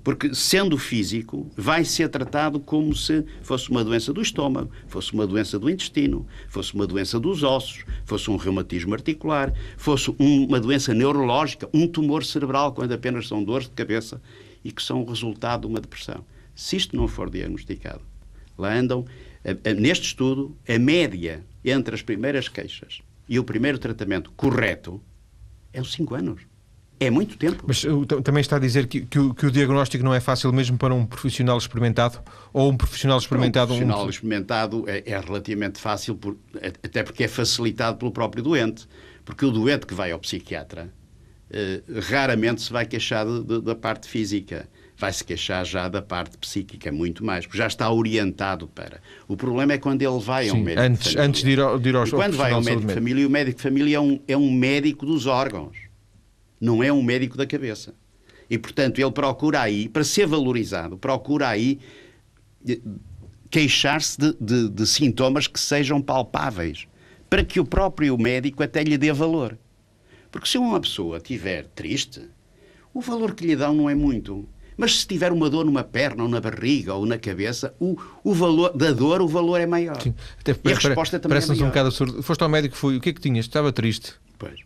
[0.04, 5.26] Porque, sendo físico, vai ser tratado como se fosse uma doença do estômago, fosse uma
[5.26, 10.92] doença do intestino, fosse uma doença dos ossos, fosse um reumatismo articular, fosse uma doença
[10.92, 14.20] neurológica, um tumor cerebral, quando apenas são dores de cabeça
[14.62, 16.22] e que são o resultado de uma depressão.
[16.54, 18.02] Se isto não for diagnosticado,
[18.58, 19.06] lá andam,
[19.78, 25.00] neste estudo, a média entre as primeiras queixas e o primeiro tratamento correto
[25.72, 26.42] é os 5 anos.
[27.00, 27.64] É muito tempo.
[27.66, 30.52] Mas uh, também está a dizer que, que, o, que, o, diagnóstico não é fácil
[30.52, 32.20] mesmo para um profissional experimentado?
[32.52, 33.72] Ou um profissional experimentado?
[33.72, 34.10] Um profissional um...
[34.10, 36.36] experimentado é, é relativamente fácil, por,
[36.82, 38.86] até porque é facilitado pelo próprio doente.
[39.24, 40.92] Porque o doente que vai ao psiquiatra,
[41.50, 44.68] eh, raramente se vai queixar de, de, da parte física.
[44.96, 49.00] vai se queixar já da parte psíquica, muito mais, porque já está orientado para.
[49.26, 51.60] O problema é quando ele vai Sim, a um médico antes, de antes de ir,
[51.60, 53.96] ao, de ir aos E quando vai ao médico de família, o médico de família
[53.96, 55.76] é um, é um médico dos órgãos,
[56.64, 57.94] não é um médico da cabeça.
[58.48, 61.78] E, portanto, ele procura aí, para ser valorizado, procura aí
[62.66, 62.80] eh,
[63.50, 66.86] queixar-se de, de, de sintomas que sejam palpáveis,
[67.28, 69.58] para que o próprio médico até lhe dê valor.
[70.30, 72.22] Porque se uma pessoa estiver triste,
[72.92, 74.48] o valor que lhe dão não é muito.
[74.76, 78.34] Mas se tiver uma dor numa perna ou na barriga ou na cabeça, o, o
[78.34, 80.00] valor da dor, o valor é maior.
[80.02, 80.14] Sim.
[80.40, 81.68] Até, e a resposta também é Parece-nos maior.
[81.68, 82.22] um bocado absurdo.
[82.22, 83.46] Foste ao médico, fui, o que é que tinhas?
[83.46, 84.14] Estava triste.
[84.36, 84.60] Pois.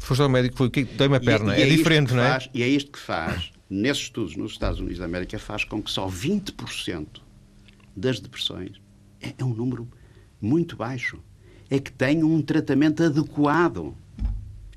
[0.00, 1.56] Foste ao médico, foi, o que é dei uma E- perna.
[1.56, 2.30] e é isto diferente, não é?
[2.30, 5.80] faz- e é isto que faz, nesses estudos nos Estados Unidos da América, faz com
[5.82, 7.22] que só 20%
[7.94, 8.80] das depressões,
[9.20, 9.86] é, é um número
[10.40, 11.18] muito baixo,
[11.68, 13.94] é que tenham um tratamento adequado.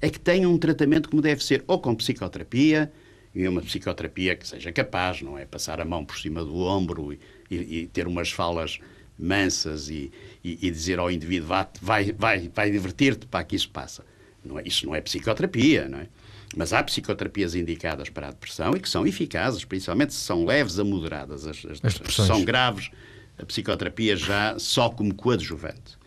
[0.01, 2.91] É que tenham um tratamento como deve ser, ou com psicoterapia,
[3.33, 5.45] e uma psicoterapia que seja capaz, não é?
[5.45, 8.79] Passar a mão por cima do ombro e, e- e ter umas falas
[9.17, 10.12] mansas e,
[10.43, 11.47] e- e dizer ao indivíduo
[11.81, 14.03] vai, vai, vai divertir-te para que isso passa.
[14.43, 16.08] Não é, isso não é psicoterapia, não é?
[16.56, 20.77] Mas há psicoterapias indicadas para a depressão e que são eficazes, principalmente se são leves
[20.79, 21.47] a moderadas.
[21.47, 22.27] As, as- As se depressões.
[22.27, 22.91] são graves,
[23.39, 25.97] a psicoterapia já só como coadjuvante.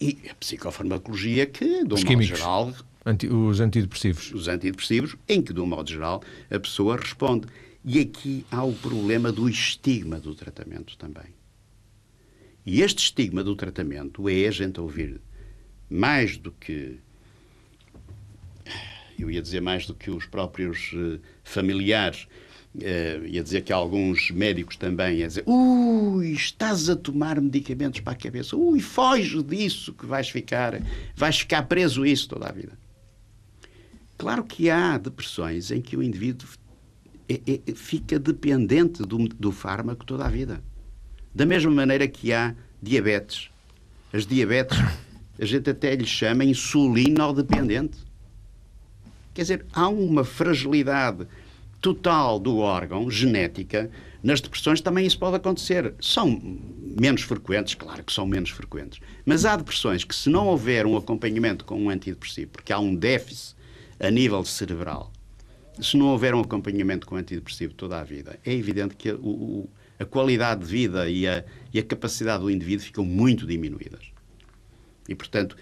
[0.00, 2.74] E a psicofarmacologia que, de um modo geral,
[3.06, 4.32] Anti- os antidepressivos.
[4.32, 7.46] os antidepressivos, em que, de um modo geral, a pessoa responde.
[7.84, 11.34] E aqui há o problema do estigma do tratamento também.
[12.66, 15.20] E este estigma do tratamento é a gente ouvir
[15.88, 16.98] mais do que.
[19.22, 22.26] Eu ia dizer mais do que os próprios eh, familiares.
[22.80, 28.12] eh, ia dizer que alguns médicos também ia dizer ui, estás a tomar medicamentos para
[28.12, 30.80] a cabeça, ui, foge disso que vais ficar,
[31.16, 32.78] vais ficar preso isso toda a vida.
[34.16, 36.46] Claro que há depressões em que o indivíduo
[37.28, 40.62] é- é- fica dependente do, do fármaco toda a vida.
[41.34, 43.48] Da mesma maneira que há diabetes.
[44.12, 44.76] As diabetes,
[45.38, 47.98] a gente até lhe chama insulino-dependente.
[49.40, 51.26] Quer dizer, há uma fragilidade
[51.80, 53.90] total do órgão, genética.
[54.22, 55.94] Nas depressões também isso pode acontecer.
[55.98, 56.38] São
[57.00, 59.00] menos frequentes, claro que são menos frequentes.
[59.24, 62.94] Mas há depressões que, se não houver um acompanhamento com um antidepressivo, porque há um
[62.94, 63.56] déficit
[63.98, 65.10] a nível cerebral,
[65.80, 69.70] se não houver um acompanhamento com antidepressivo toda a vida, é evidente que o- o-
[69.98, 74.02] a qualidade de vida e a, e a capacidade do indivíduo ficam muito diminuídas.
[75.08, 75.56] E, portanto,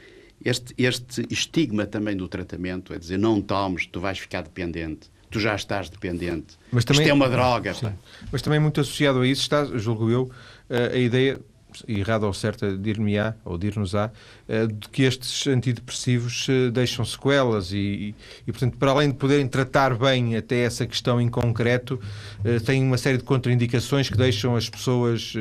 [0.44, 5.38] este, este estigma também do tratamento, é dizer, não tomes, tu vais ficar dependente, tu
[5.40, 7.74] já estás dependente, Mas também- isto é uma droga.
[7.74, 7.92] Sim.
[8.32, 10.30] Mas também muito associado a isso está, julgo eu,
[10.70, 11.40] eh, a ideia,
[11.86, 14.10] errada ou certa, dir-me-á, ou dir-nos-á,
[14.48, 18.14] eh, de que estes antidepressivos eh, deixam sequelas e,
[18.46, 22.00] e, portanto, para além de poderem tratar bem até essa questão em concreto,
[22.44, 25.34] eh, têm uma série de contraindicações que deixam as pessoas,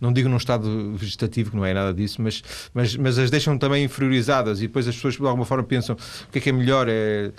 [0.00, 2.42] não digo num estado vegetativo, que não é nada disso, mas,
[2.74, 6.32] mas, mas as deixam também inferiorizadas e depois as pessoas de alguma forma pensam o
[6.32, 7.32] que é que é melhor, é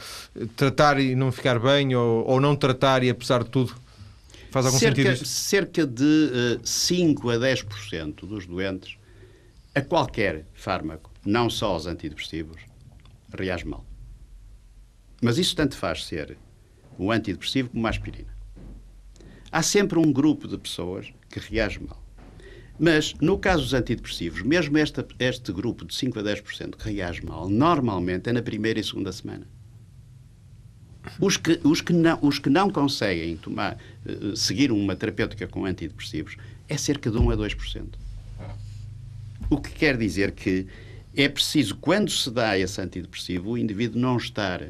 [0.55, 3.73] tratar e não ficar bem ou, ou não tratar e apesar de tudo
[4.51, 5.25] Faz algum cerca, sentido isto?
[5.25, 8.97] cerca de eh, 5 a 10% dos doentes
[9.73, 12.61] a qualquer fármaco, não só aos antidepressivos,
[13.33, 13.85] reage mal.
[15.21, 16.37] Mas isso tanto faz ser
[16.99, 18.35] um antidepressivo como uma aspirina.
[19.49, 22.01] Há sempre um grupo de pessoas que reage mal.
[22.77, 27.23] Mas, no caso dos antidepressivos, mesmo esta, este grupo de 5 a 10% que reage
[27.25, 29.47] mal, normalmente é na primeira e segunda semana.
[31.19, 35.65] Os que, os que, não, os que não conseguem tomar, eh, seguir uma terapêutica com
[35.65, 36.37] antidepressivos
[36.69, 37.85] é cerca de 1 a 2%.
[39.49, 40.67] O que quer dizer que
[41.15, 44.61] é preciso, quando se dá esse antidepressivo, o indivíduo não estar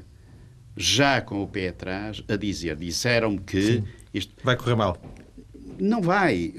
[0.76, 4.98] já com o pé atrás a dizer, disseram-me que isto Vai correr mal.
[5.80, 6.54] não vai.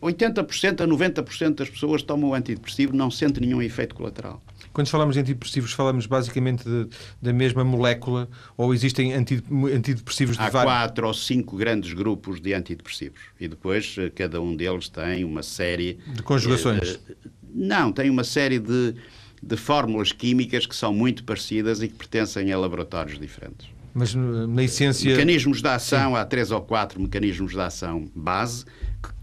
[0.00, 4.42] 80% a 90% das pessoas tomam o antidepressivo não sentem nenhum efeito colateral.
[4.72, 6.86] Quando falamos de antidepressivos, falamos basicamente de-
[7.20, 9.42] da mesma molécula ou existem anti-
[9.74, 10.72] antidepressivos de Há vários.
[10.72, 15.42] quatro ou cinco grandes grupos de antidepressivos e depois eh, cada um deles tem uma
[15.42, 17.00] série De conjugações.
[17.08, 18.94] eh, eh, não, tem uma série de,
[19.42, 23.66] de fórmulas químicas que são muito parecidas e que pertencem a laboratórios diferentes.
[23.92, 25.10] Mas na essência.
[25.10, 28.64] Mecanismos de ação, há três ou quatro mecanismos de ação base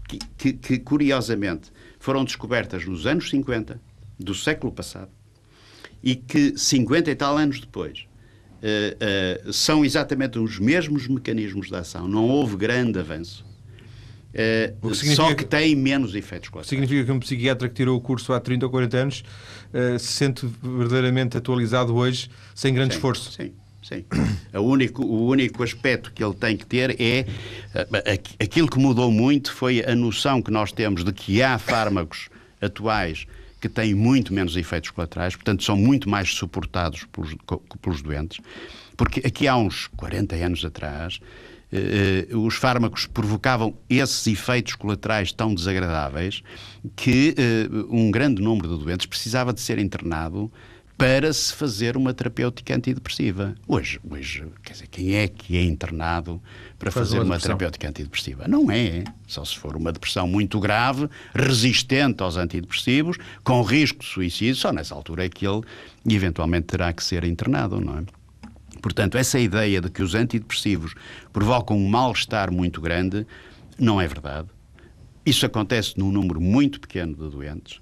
[0.06, 3.80] que, que- que, curiosamente, foram descobertas nos anos 50
[4.20, 5.08] do século passado
[6.02, 8.06] e que 50 e tal anos depois
[8.62, 12.06] eh, eh, são exatamente os mesmos mecanismos de ação.
[12.08, 13.46] Não houve grande avanço.
[14.82, 16.68] O que só que que- têm menos efeitos colaterais.
[16.68, 19.24] Significa que um psiquiatra que tirou o curso há 30 ou 40 anos
[19.72, 23.32] uh, se sente verdadeiramente atualizado hoje sem grande Sim, esforço.
[23.32, 24.04] Sim, Sim.
[24.54, 27.24] O único, o único aspecto que ele tem que ter é
[28.38, 32.28] aquilo que mudou muito foi a noção que nós temos de que há fármacos
[32.60, 33.26] atuais
[33.60, 37.34] que têm muito menos efeitos colaterais, portanto são muito mais suportados pelos,
[37.80, 38.40] pelos doentes,
[38.96, 41.20] porque aqui há uns 40 anos atrás
[41.70, 46.42] eh, os fármacos provocavam esses efeitos colaterais tão desagradáveis
[46.96, 50.50] que eh, um grande número de doentes precisava de ser internado
[50.98, 53.54] para se fazer uma terapêutica antidepressiva.
[53.68, 56.42] Hoje, hoje quer dizer, quem é que é internado
[56.76, 58.48] para Faz fazer uma, uma terapêutica antidepressiva?
[58.48, 59.04] Não é.
[59.24, 64.72] Só se for uma depressão muito grave, resistente aos antidepressivos, com risco de suicídio, só
[64.72, 65.62] nessa altura é que ele
[66.04, 68.02] eventualmente terá que ser internado, não é?
[68.82, 70.94] Portanto, essa ideia de que os antidepressivos
[71.32, 73.24] provocam um mal-estar muito grande
[73.78, 74.48] não é verdade.
[75.24, 77.80] Isso acontece num número muito pequeno de doentes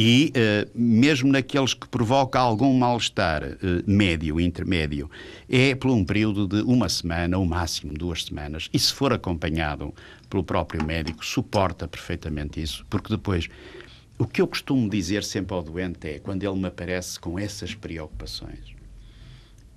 [0.00, 5.10] e uh, mesmo naqueles que provocam algum mal-estar uh, médio, intermédio,
[5.48, 9.92] é por um período de uma semana, ou máximo duas semanas, e se for acompanhado
[10.30, 13.48] pelo próprio médico, suporta perfeitamente isso, porque depois,
[14.16, 17.74] o que eu costumo dizer sempre ao doente é, quando ele me aparece com essas
[17.74, 18.76] preocupações,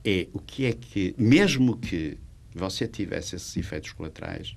[0.06, 2.16] é o que é que, mesmo que
[2.54, 4.56] você tivesse esses efeitos colaterais,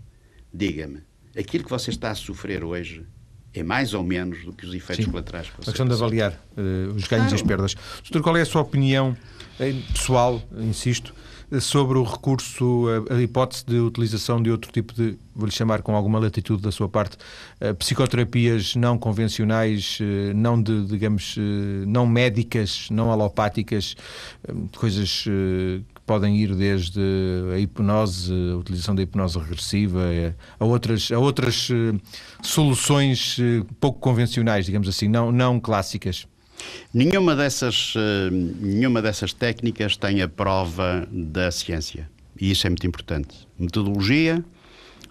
[0.52, 1.00] diga-me,
[1.34, 3.06] aquilo que você está a sofrer hoje
[3.54, 5.10] é mais ou menos do que os efeitos Sim.
[5.10, 7.30] colaterais que A questão de avaliar uh, os ganhos claro.
[7.30, 7.74] e as perdas.
[8.02, 9.16] Doutor, qual é a sua opinião
[9.58, 11.14] eh, pessoal, insisto,
[11.50, 15.82] eh, sobre o recurso, a, a, hipótese de utilização de outro tipo de, vou-lhe chamar
[15.82, 17.16] com alguma latitude da sua parte,
[17.60, 21.36] uh, psicoterapias não convencionais, uh, não de, digamos,
[21.86, 23.94] não médicas, não alopáticas,
[24.76, 25.24] coisas
[26.06, 27.00] podem ir desde
[27.54, 31.98] a hipnose, a utilização da hipnose regressiva, eh, a outras, a outras eh,
[32.42, 36.26] soluções eh, pouco convencionais, digamos assim, não, não clássicas.
[36.92, 37.94] Nenhuma dessas,
[38.60, 42.08] nenhuma dessas técnicas tem a prova da ciência.
[42.40, 43.46] E isso é muito importante.
[43.58, 44.42] Metodologia,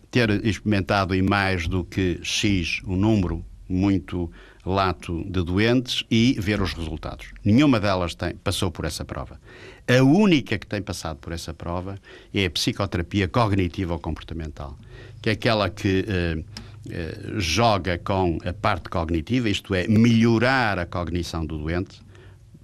[0.09, 4.31] ter experimentado em mais do que X um número muito
[4.65, 7.27] lato de doentes e ver os resultados.
[7.43, 9.39] Nenhuma delas tem, passou por essa prova.
[9.87, 11.99] A única que tem passado por essa prova
[12.33, 14.77] é a psicoterapia cognitiva ou comportamental,
[15.21, 16.43] que é aquela que eh,
[16.89, 22.01] eh, joga com a parte cognitiva, isto é, melhorar a cognição do doente,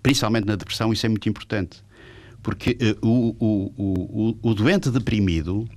[0.02, 1.84] principalmente na depressão, isso é muito importante.
[2.42, 5.68] Porque eh, o, o, o, o, doente deprimido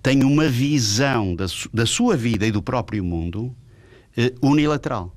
[0.00, 3.54] tem uma visão da, su, da sua vida e do próprio mundo
[4.40, 5.12] unilateral.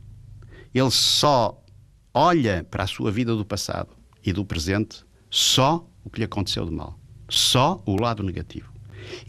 [0.74, 1.63] Ele só
[2.12, 3.90] olha para a sua vida do passado
[4.26, 6.98] e do presente só o que lhe aconteceu de mal,
[7.30, 8.72] só o lado negativo.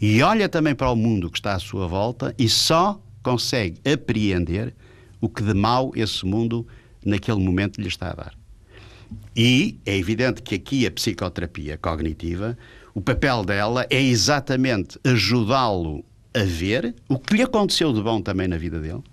[0.01, 4.73] E olha também para o mundo que está à sua volta e só consegue apreender
[5.21, 6.65] o que de mal esse mundo
[7.05, 8.33] naquele momento lhe está a dar.
[9.35, 12.57] E é evidente que aqui a psicoterapia cognitiva,
[12.93, 18.47] o papel dela é exatamente ajudá-lo a ver o que lhe aconteceu de bom também
[18.47, 19.03] na vida dele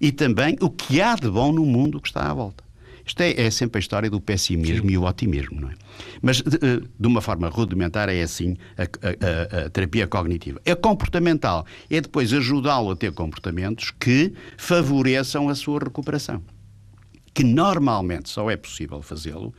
[0.00, 2.63] e também o que há de bom no mundo que está à volta.
[3.06, 4.94] Isto é, é sempre a história do pessimismo Sim.
[4.94, 5.74] e o otimismo, não é?
[6.22, 10.60] Mas, de, eh, de uma forma rudimentar, é assim a, a, a, a terapia cognitiva.
[10.64, 16.42] É comportamental, é depois ajudá-lo a ter comportamentos que favoreçam a sua recuperação.
[17.34, 19.52] Que normalmente só é possível fazê-lo,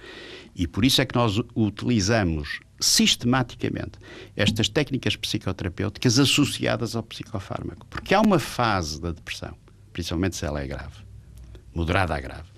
[0.55, 3.99] e por isso é que nós utilizamos sistematicamente
[4.35, 7.85] estas técnicas psicoterapêuticas associadas ao psicofármaco.
[7.87, 9.55] Porque há uma fase da depressão,
[9.93, 11.03] principalmente se ela é grave,
[11.73, 12.54] moderada a grave,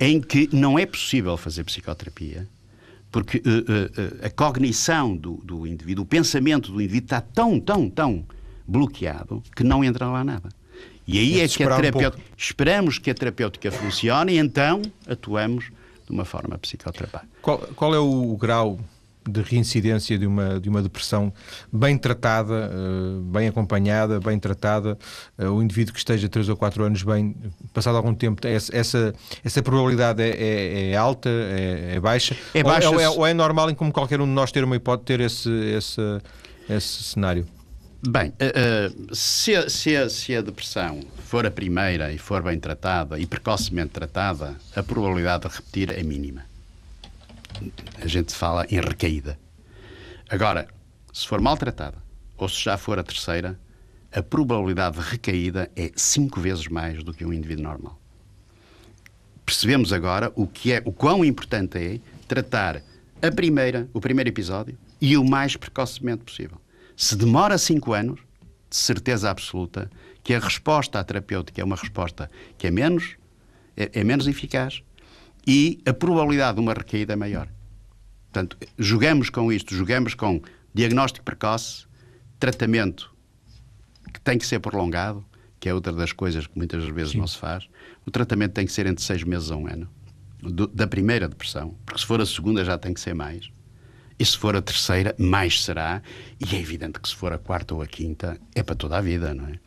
[0.00, 2.46] em que não é possível fazer psicoterapia,
[3.10, 7.88] porque uh, uh, a cognição do, do, indivíduo, o pensamento do indivíduo está tão, tão,
[7.88, 8.24] tão
[8.66, 10.48] bloqueado que não entra lá nada.
[11.06, 15.70] E aí é, que a terapêutica, um esperamos que a terapêutica funcione e então atuamos
[16.04, 17.26] de uma forma psicoterapêutica.
[17.40, 18.78] Qual, qual é o grau
[19.28, 21.32] de reincidência de uma, de uma depressão
[21.72, 24.98] bem tratada, uh, bem acompanhada, bem tratada,
[25.38, 27.36] uh, o indivíduo que esteja 3 ou 4 anos bem,
[27.72, 29.14] passado algum tempo, essa,
[29.44, 32.36] essa probabilidade é, é, é alta, é, é, baixa?
[32.54, 34.76] É baixa ou, é, ou, é, normal em como qualquer um de nós ter uma
[34.76, 36.00] hipótese ter esse, esse,
[36.68, 37.46] esse cenário?
[38.06, 42.58] Bem, uh, se, a, se, a, se, a, depressão for a primeira e for bem
[42.58, 46.42] tratada e precocemente tratada, a probabilidade de repetir é mínima
[48.00, 49.38] a gente fala em recaída.
[50.28, 50.68] Agora,
[51.12, 51.98] se for maltratada
[52.36, 53.58] ou se já for a terceira,
[54.12, 58.00] a probabilidade de recaída é cinco vezes mais do que um indivíduo normal.
[59.44, 62.82] Percebemos agora o que é, o quão importante é tratar
[63.22, 66.60] a primeira, o primeiro episódio e o mais precocemente possível.
[66.96, 68.20] Se demora cinco anos,
[68.70, 69.90] de certeza absoluta
[70.22, 73.16] que a resposta à terapêutica é uma resposta que é menos,
[73.76, 74.82] é, é menos eficaz
[75.48, 77.48] e a probabilidade de uma recaída é maior.
[78.30, 80.42] Portanto, jogamos com isto, jogamos com
[80.74, 81.86] diagnóstico precoce,
[82.38, 83.10] tratamento
[84.12, 85.24] que tem que ser prolongado,
[85.58, 87.18] que é outra das coisas que muitas vezes Sim.
[87.18, 87.66] não se faz.
[88.04, 89.88] O tratamento tem que ser entre seis meses a um ano,
[90.42, 93.50] do, da primeira depressão, porque se for a segunda já tem que ser mais.
[94.18, 96.02] E se for a terceira, mais será.
[96.38, 99.00] E é evidente que se for a quarta ou a quinta, é para toda a
[99.00, 99.58] vida, não é?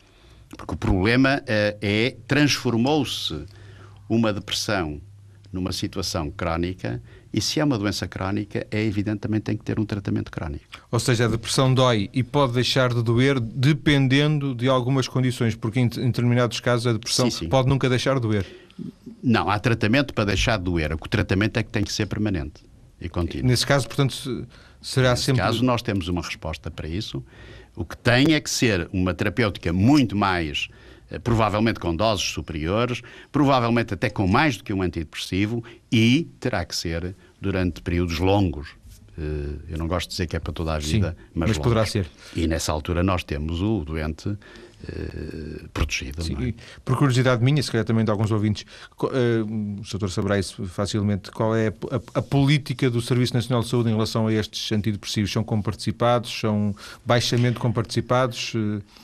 [0.56, 3.46] Porque o problema é, é transformou-se
[4.08, 5.00] uma depressão
[5.52, 9.80] numa situação crónica e se é uma doença crónica, é evidente também tem que ter
[9.80, 10.64] um tratamento crónico.
[10.90, 15.80] Ou seja, a depressão dói e pode deixar de doer dependendo de algumas condições, porque
[15.80, 17.48] em determinados casos a depressão sim, sim.
[17.48, 18.46] pode nunca deixar de doer.
[19.22, 20.92] Não, há tratamento para deixar de doer.
[20.94, 22.62] O tratamento é que tem que ser permanente
[23.00, 23.46] e contínuo.
[23.46, 24.46] Nesse caso, portanto,
[24.80, 25.42] será Nesse sempre.
[25.42, 27.24] Nesse caso, nós temos uma resposta para isso.
[27.74, 30.68] O que tem é que ser uma terapêutica muito mais
[31.18, 36.74] provavelmente com doses superiores, provavelmente até com mais do que um antidepressivo e terá que
[36.74, 38.68] ser durante períodos longos.
[39.18, 41.58] Eh, eu não gosto de dizer que é para toda a vida, Sim, mas, mas
[41.58, 42.08] poderá ser.
[42.34, 44.36] E nessa altura nós temos o doente
[44.88, 46.22] eh, protegido.
[46.22, 46.54] Sim, é?
[46.84, 48.64] por curiosidade minha, se calhar também de alguns ouvintes,
[49.00, 50.10] uh, o Sr.
[50.10, 54.26] saberá isso facilmente, qual é a, a, política do Serviço Nacional de Saúde em relação
[54.26, 55.30] a estes antidepressivos?
[55.30, 56.40] São comparticipados?
[56.40, 56.74] São
[57.06, 58.54] baixamente comparticipados?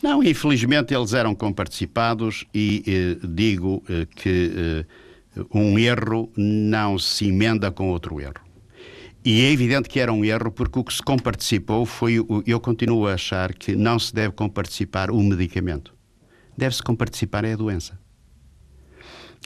[0.02, 3.82] Não, infelizmente eles eram comparticipados e digo
[4.16, 4.84] que
[5.52, 8.47] um erro não se emenda com outro erro.
[9.24, 12.16] E é evidente que era um erro, porque o que se comparticipou foi.
[12.46, 15.94] Eu continuo a achar que não se deve comparticipar o medicamento.
[16.56, 17.98] Deve-se comparticipar é a doença.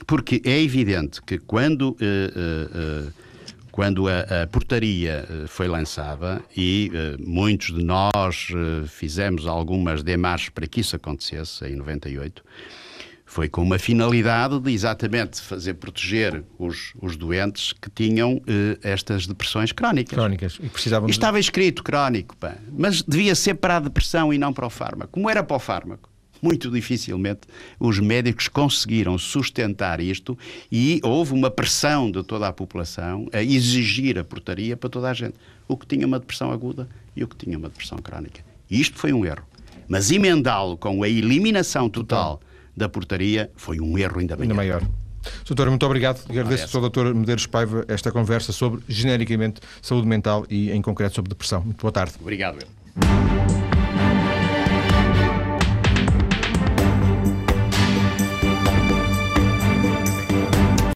[0.07, 3.13] Porque é evidente que quando, uh, uh, uh,
[3.71, 8.47] quando a, a, portaria foi lançada, e muitos de nós
[8.87, 12.43] fizemos algumas demarches para que isso acontecesse, em 98,
[13.33, 19.25] foi com uma finalidade de exatamente fazer proteger os, os doentes que tinham eh, estas
[19.25, 20.13] depressões crónicas.
[20.13, 20.59] Crónicas.
[20.61, 24.67] E precisavam estava escrito crónico, pá, mas devia ser para a depressão e não para
[24.67, 25.13] o fármaco.
[25.13, 26.11] Como era para o fármaco?
[26.43, 27.41] Muito dificilmente
[27.79, 30.37] os médicos conseguiram sustentar isto
[30.71, 35.13] e houve uma pressão de toda a população a exigir a portaria para toda a
[35.13, 35.33] gente.
[35.67, 38.43] O que tinha uma depressão aguda e o que tinha uma depressão crónica.
[38.69, 39.43] E isto foi um erro.
[39.87, 42.37] Mas emendá-lo com a eliminação total.
[42.37, 44.81] total da portaria foi um erro ainda, ainda maior.
[45.45, 46.21] Doutor, muito obrigado.
[46.29, 47.13] Agradeço ao Dr.
[47.13, 51.61] Medeiros Paiva esta conversa sobre, genericamente, saúde mental e, em concreto, sobre depressão.
[51.61, 52.13] Muito boa tarde.
[52.19, 53.72] Obrigado, eu.